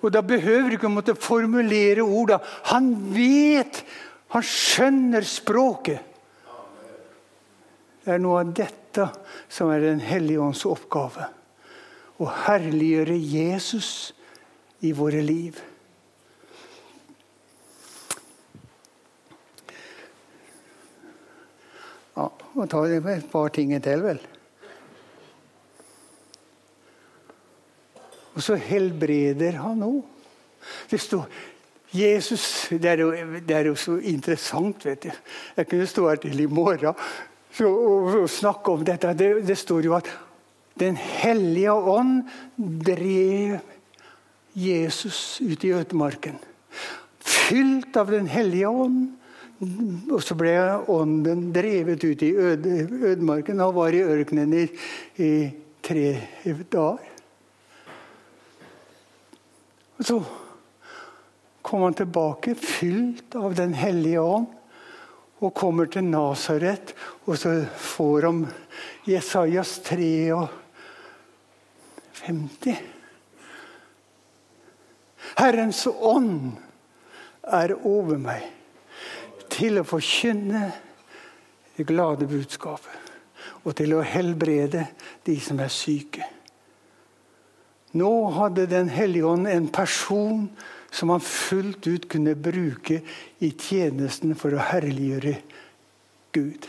[0.00, 2.38] Og Da behøver du ikke måtte formulere orda.
[2.72, 3.84] Han vet,
[4.32, 6.00] han skjønner språket.
[8.00, 8.79] Det er noe av dette
[9.48, 11.28] som er Den hellige ånds oppgave.
[12.20, 14.12] Å herliggjøre Jesus
[14.80, 15.60] i våre liv.
[22.16, 24.20] Ja, må ta et par ting til, vel.
[28.34, 30.02] Og så helbreder han òg.
[30.90, 31.24] Det står
[31.90, 33.10] Jesus det er, jo,
[33.46, 35.10] det er, jo, så interessant, vet du.
[35.56, 36.94] Jeg kunne stå her til i morgen
[37.58, 39.14] å snakke om dette.
[39.14, 40.10] Det, det, står jo at
[40.80, 42.22] Den hellige ånd
[42.56, 43.58] drev
[44.56, 46.38] Jesus ut i ødemarken.
[47.20, 49.16] Fylt av Den hellige ånd
[50.08, 50.54] Og så ble
[50.88, 52.78] ånden drevet ut i øde,
[53.10, 54.62] ødemarken og var i ørkenen i,
[55.20, 55.32] i
[55.84, 56.14] tre
[56.72, 57.10] dager.
[60.00, 60.16] Og så
[61.60, 64.48] kom han tilbake fylt av Den hellige ånd
[65.40, 66.92] og kommer til Nasaret,
[67.24, 68.44] og så får han
[69.08, 72.76] Jesajas 53.
[75.40, 76.60] Herrens ånd
[77.48, 78.44] er over meg
[79.50, 80.70] til å forkynne
[81.76, 83.08] det glade budskapet
[83.64, 84.86] og til å helbrede
[85.26, 86.24] de som er syke.
[87.96, 90.50] Nå hadde Den hellige ånd en person
[90.90, 93.00] som han fullt ut kunne bruke
[93.38, 95.36] i tjenesten for å herliggjøre
[96.34, 96.66] Gud.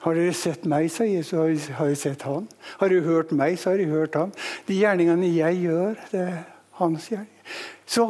[0.00, 2.46] Har dere sett meg, sa Jesus, har dere sett han.
[2.80, 4.32] Har dere hørt meg, så har dere hørt han.
[4.68, 6.38] De gjerningene jeg gjør, det er
[6.80, 7.42] hans gjerning.
[7.84, 8.06] Så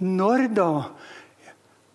[0.00, 0.72] når da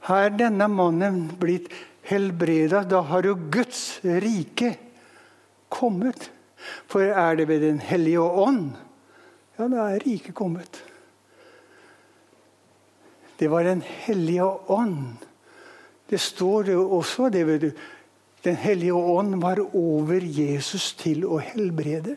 [0.10, 1.70] har denne mannen blitt
[2.06, 4.76] helbreda, da har jo Guds rike
[5.74, 6.30] kommet.
[6.90, 8.74] For er det ved Den hellige ånd,
[9.58, 10.82] ja, da er riket kommet.
[13.38, 15.18] Det var Den hellige ånd.
[16.10, 17.74] Det står det også det.
[18.44, 22.16] Den hellige ånd var over Jesus til å helbrede.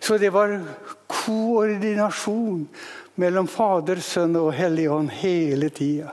[0.00, 0.60] Så det var
[1.06, 2.66] koordinasjon
[3.14, 6.12] mellom Fader, Sønn og Hellig Ånd hele tida.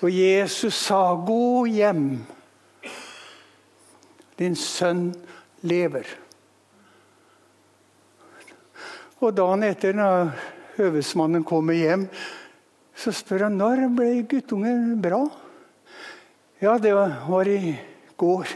[0.00, 2.26] Og Jesus sa, 'Gå hjem.
[4.38, 5.14] Din sønn
[5.60, 6.16] lever.'
[9.20, 10.32] Og dagen etter, når
[10.80, 12.08] høvesmannen kommer hjem,
[12.96, 15.22] så spør han når ble guttungen bra.
[16.60, 17.74] Ja, det var i
[18.20, 18.48] går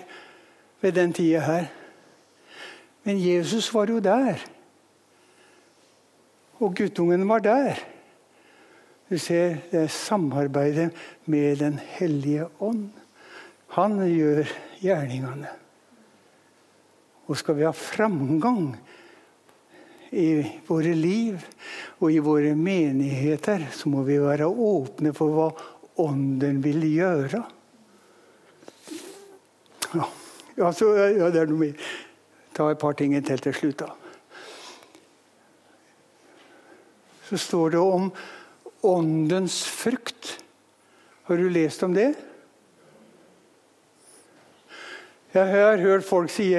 [0.82, 1.70] ved den tida her.
[3.04, 4.40] Men Jesus var jo der.
[6.60, 7.80] Og guttungen var der.
[9.08, 10.92] Du ser det er samarbeidet
[11.26, 12.90] med Den hellige ånd.
[13.76, 14.48] Han gjør
[14.80, 15.50] gjerningene.
[17.26, 18.74] Og skal vi ha framgang
[20.14, 20.28] i
[20.66, 21.42] våre liv
[21.98, 25.48] og i våre menigheter, så må vi være åpne for hva
[26.02, 27.38] Ånden vil gjøre.
[30.58, 31.92] Ja, så, ja det er noe mer.
[32.54, 33.92] Ta et par ting til til slutt, da.
[37.28, 38.10] Så står det om
[38.82, 40.34] åndens frukt.
[41.30, 42.12] Har du lest om det?
[45.34, 46.50] Jeg har hørt folk si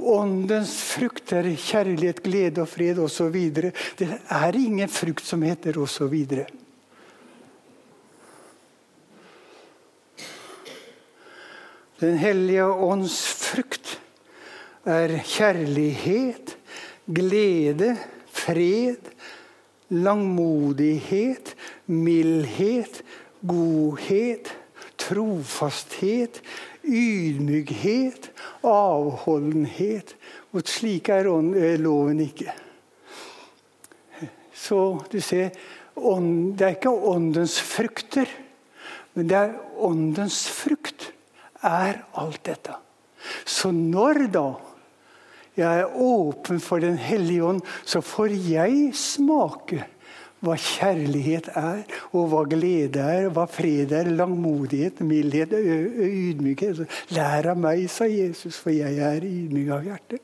[0.00, 3.36] Åndens frukt er kjærlighet, glede og fred osv.
[3.98, 6.16] Det er ingen frukt som heter osv.
[12.00, 13.98] Den hellige ånds frukt
[14.88, 16.56] er kjærlighet,
[17.04, 17.92] glede,
[18.32, 19.10] fred,
[19.90, 21.54] langmodighet,
[21.86, 23.02] mildhet,
[23.44, 24.48] godhet,
[25.00, 26.40] trofasthet,
[26.90, 28.30] ydmykhet,
[28.66, 30.14] avholdenhet.
[30.52, 31.30] Og slik er
[31.80, 32.52] loven ikke.
[34.54, 35.54] Så du ser,
[35.96, 38.28] det er ikke åndens frukter,
[39.14, 41.12] men det er åndens frukt.
[41.62, 42.74] Er alt dette.
[43.44, 44.46] Så når da
[45.58, 49.84] jeg er åpen for Den hellige ånd, så får jeg smake
[50.40, 51.82] hva kjærlighet er,
[52.16, 56.84] og hva glede er, hva fred er, langmodighet, mildhet, ydmykhet.
[57.16, 60.20] Lær av meg, sa Jesus, for jeg er ydmyk av hjerte.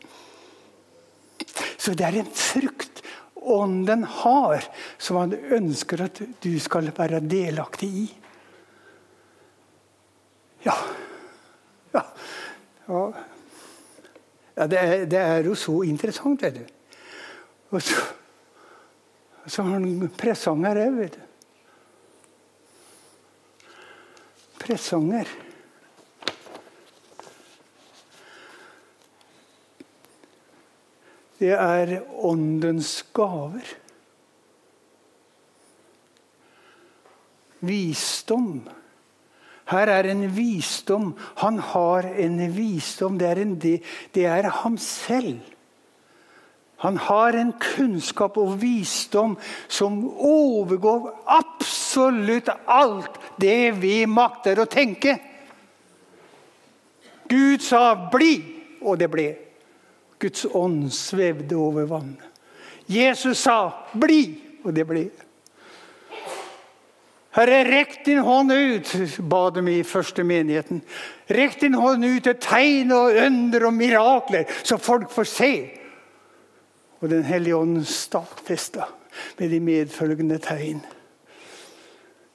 [1.76, 3.02] Så det er en frukt
[3.46, 4.64] Ånden har,
[4.98, 8.06] som han ønsker at du skal være delaktig i.
[10.64, 10.74] Ja.
[11.94, 12.02] Ja.
[12.88, 13.02] ja.
[14.56, 16.98] ja det, er, det, er, jo så interessant, vet du.
[17.70, 18.02] Og så
[19.46, 21.22] så har han presanger òg, vet du.
[24.58, 25.28] Presanger.
[31.38, 33.74] Det er åndens gaver.
[37.66, 38.64] Visdom.
[39.70, 41.12] Her er en visdom.
[41.42, 43.18] Han har en visdom.
[43.20, 45.42] Det er, en, det er ham selv.
[46.84, 49.36] Han har en kunnskap og visdom
[49.68, 55.16] som overgår absolutt alt det vi makter å tenke.
[57.28, 58.42] Gud sa 'bli',
[58.82, 59.34] og det ble.
[60.18, 62.22] Guds ånd svevde over vannet.
[62.86, 65.08] Jesus sa 'bli', og det ble.
[67.36, 68.92] Herre, rekk din hånd ut,
[69.28, 70.80] ba de i første menigheten.
[71.28, 75.52] Rekk din hånd ut til tegn og under og mirakler, så folk får se.
[77.06, 78.88] Og Den hellige ånd stadfesta
[79.38, 80.80] med de medfølgende tegn.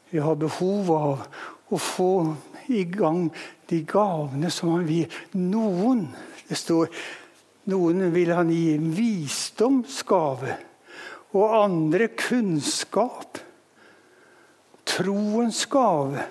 [0.09, 1.25] Vi har behov av
[1.67, 2.13] å få
[2.71, 3.25] i gang
[3.67, 5.11] de gavene som han vil.
[5.35, 6.05] Noen
[6.47, 6.87] det står,
[7.67, 10.55] noen vil han gi visdomsgave,
[11.35, 13.41] og andre kunnskap.
[14.87, 16.23] Troens gave,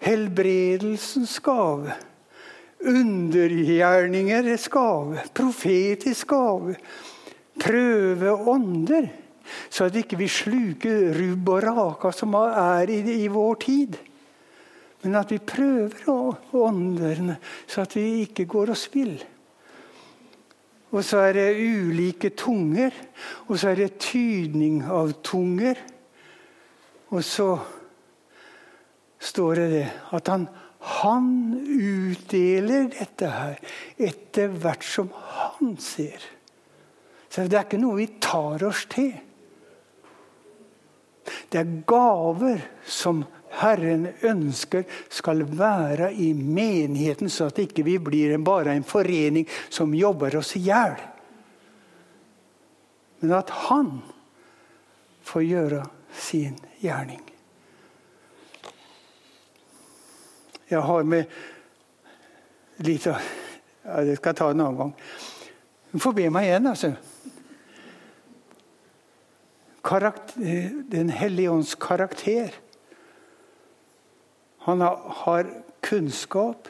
[0.00, 1.92] helbredelsens gave,
[2.80, 6.78] undergjerningeres gave, profetisk gave,
[7.60, 9.08] prøve ånder.
[9.70, 13.96] Så at ikke vi sluker rubb og raka som er i, i vår tid.
[15.04, 17.36] Men at vi prøver åndene,
[17.66, 19.14] så at vi ikke går oss vill.
[20.94, 22.94] Og så er det ulike tunger,
[23.46, 25.78] og så er det tydning av tunger.
[27.14, 27.50] Og så
[29.22, 29.84] står det det
[30.16, 30.46] at han,
[31.02, 33.60] han utdeler dette her
[34.08, 36.35] etter hvert som han ser.
[37.36, 39.10] Så det er ikke noe vi tar oss til.
[41.52, 43.18] Det er gaver som
[43.60, 49.92] Herren ønsker skal være i menigheten, så at ikke vi blir bare en forening som
[49.92, 50.96] jobber oss i hjel.
[53.20, 53.90] Men at Han
[55.28, 55.82] får gjøre
[56.16, 57.20] sin gjerning.
[60.70, 61.36] Jeg har med
[62.88, 64.96] litt av ja, Det skal jeg ta en annen gang.
[65.92, 66.94] Du får be meg igjen, altså.
[69.86, 72.50] Karakter, den hellige ånds karakter.
[74.66, 75.46] Han har
[75.86, 76.68] kunnskap,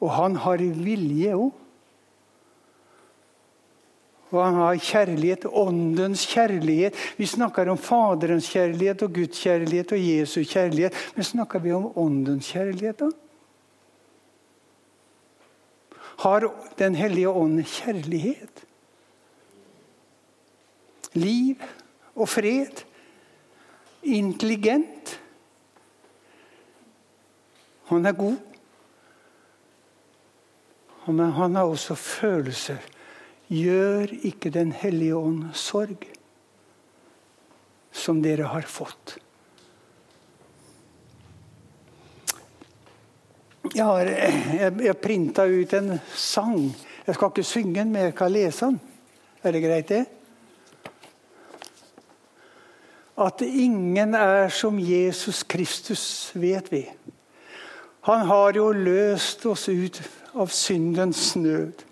[0.00, 1.56] og han har vilje òg.
[4.30, 6.94] Og han har kjærlighet, åndens kjærlighet.
[7.18, 10.94] Vi snakker om Faderens kjærlighet og Guds kjærlighet og Jesu kjærlighet.
[11.16, 13.10] Men snakker vi om åndens kjærlighet, da?
[16.20, 16.46] Har
[16.78, 18.64] Den hellige ånd kjærlighet?
[21.14, 21.56] Liv
[22.16, 22.84] og fred?
[24.02, 25.18] Intelligent?
[27.90, 28.38] Han er god.
[31.10, 32.78] Men han har også følelser.
[33.50, 36.06] Gjør ikke Den hellige ånd sorg,
[37.90, 39.16] som dere har fått.
[43.74, 46.70] Jeg har jeg, jeg printa ut en sang.
[47.06, 48.80] Jeg skal ikke synge den, men jeg kan lese den.
[49.42, 50.04] Er det greit, det?
[53.20, 56.86] At ingen er som Jesus Kristus, vet vi.
[58.08, 60.00] Han har jo løst oss ut
[60.32, 61.84] av syndens nød.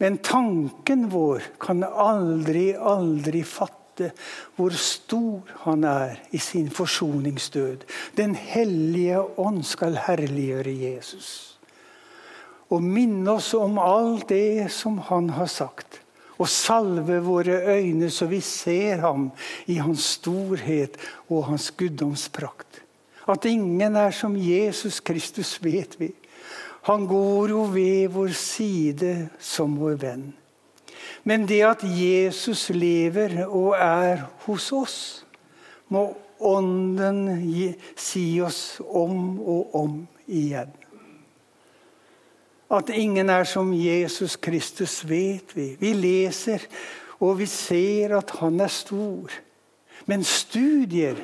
[0.00, 4.10] Men tanken vår kan aldri, aldri fatte
[4.56, 7.84] hvor stor han er i sin forsoningsdød.
[8.16, 11.28] Den hellige ånd skal herliggjøre Jesus.
[12.72, 16.00] Og minne oss om alt det som han har sagt.
[16.38, 19.28] Og salve våre øyne så vi ser ham
[19.70, 20.96] i hans storhet
[21.28, 22.82] og hans guddomsprakt.
[23.28, 26.10] At ingen er som Jesus Kristus, vet vi.
[26.84, 30.26] Han går jo ved vår side som vår venn.
[31.24, 34.98] Men det at Jesus lever og er hos oss,
[35.88, 36.10] må
[36.44, 37.28] Ånden
[37.96, 39.92] si oss om og om
[40.26, 40.72] igjen.
[42.72, 45.74] At ingen er som Jesus Kristus, vet vi.
[45.80, 46.64] Vi leser
[47.22, 49.32] og vi ser at han er stor.
[50.10, 51.18] Men studier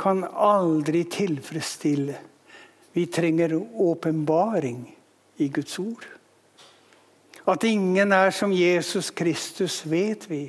[0.00, 2.16] kan aldri tilfredsstille.
[2.92, 4.84] Vi trenger åpenbaring
[5.40, 6.06] i Guds ord.
[7.48, 10.44] At ingen er som Jesus Kristus, vet vi.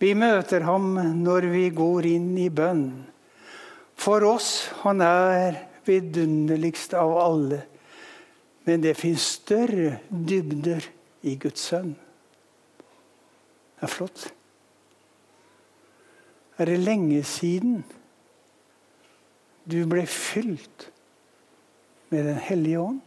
[0.00, 2.88] Vi møter ham når vi går inn i bønn.
[4.00, 5.58] For oss han er
[5.88, 7.62] vidunderligst av alle.
[8.64, 10.84] Men det fins større dybder
[11.22, 11.94] i Guds sønn.
[13.80, 14.26] Det er flott.
[16.60, 17.78] Er det lenge siden
[19.70, 20.90] du ble fylt
[22.10, 23.00] med Den hellige ånd?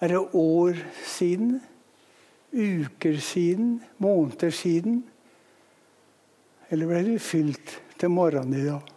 [0.00, 1.60] Er det år siden?
[2.52, 3.82] Uker siden?
[3.98, 5.04] Måneder siden?
[6.70, 8.93] Eller ble du fylt til morgenen i dag?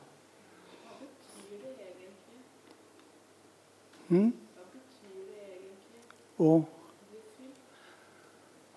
[4.08, 4.32] Mm?
[6.38, 6.66] Og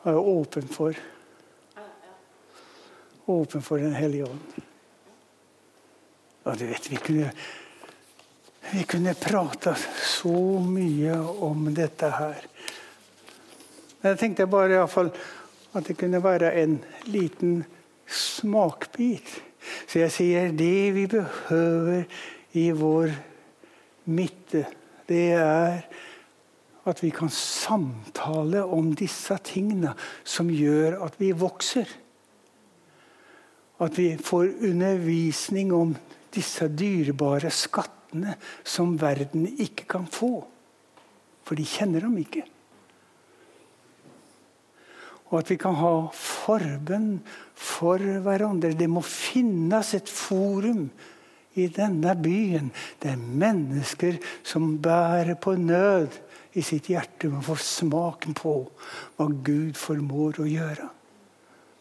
[0.02, 0.96] er åpen for
[3.30, 4.62] åpen for Den hellige ånd.
[6.42, 7.30] Og du vet, vi kunne,
[8.70, 9.74] vi kunne prata
[10.04, 12.46] så mye om dette her.
[14.00, 15.12] Men jeg tenkte bare i fall
[15.76, 16.78] at det kunne være en
[17.12, 17.60] liten
[18.08, 19.28] smakbit.
[19.86, 22.06] Så jeg sier det vi behøver
[22.56, 23.12] i vår
[24.10, 24.64] midte,
[25.10, 25.82] det er
[26.88, 29.92] at vi kan samtale om disse tingene
[30.24, 31.88] som gjør at vi vokser.
[33.80, 35.92] At vi får undervisning om
[36.34, 40.32] disse dyrebare skattene som verden ikke kan få.
[41.44, 42.44] For de kjenner dem ikke.
[45.30, 47.20] Og at vi kan ha forbønn
[47.54, 48.74] for hverandre.
[48.74, 50.88] Det må finnes et forum
[51.54, 52.70] i denne byen
[53.02, 56.20] der mennesker som bærer på nød
[56.54, 58.54] i sitt hjerte, må få smaken på
[59.16, 60.88] hva Gud formår å gjøre.